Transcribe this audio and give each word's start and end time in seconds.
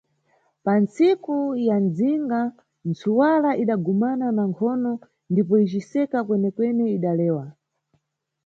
Pa 0.63 0.73
ntsiku 0.83 1.37
ya 1.67 1.75
mdzinga, 1.83 2.41
ntsuwala 2.89 3.49
idagumana 3.63 4.25
na 4.35 4.43
nkhono 4.49 4.91
ndipo 5.31 5.53
iciseka 5.65 6.17
kwene-kwene 6.27 6.85
idalewa. 6.97 7.45